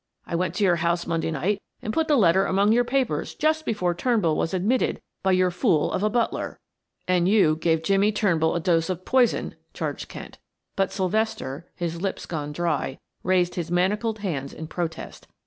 [0.25, 3.65] I went to your house Monday night and put the letter among your papers just
[3.67, 6.59] before Turnbull was admitted by your fool of a butler."
[7.07, 10.39] "And you gave Jimmie Turnbull a dose of poison" charged Kent,
[10.75, 15.27] but Sylvester, his lips gone dry, raised his manacled hands in protest.